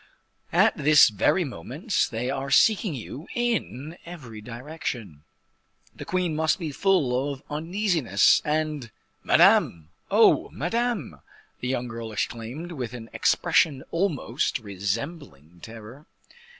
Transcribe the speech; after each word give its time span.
At 0.51 0.75
this 0.75 1.09
very 1.09 1.43
moment, 1.43 2.07
they 2.09 2.31
are 2.31 2.49
seeking 2.49 2.95
you 2.95 3.27
in 3.35 3.99
every 4.03 4.41
direction. 4.41 5.25
The 5.95 6.05
queen 6.05 6.35
must 6.35 6.57
be 6.57 6.71
full 6.71 7.31
of 7.31 7.43
uneasiness; 7.51 8.41
and 8.43 8.89
Madame 9.23 9.89
oh, 10.09 10.49
Madame!" 10.49 11.19
the 11.59 11.67
young 11.67 11.87
girl 11.87 12.11
exclaimed, 12.11 12.71
with 12.71 12.95
an 12.95 13.11
expression 13.13 13.83
almost 13.91 14.57
resembling 14.57 15.59
terror. 15.61 16.07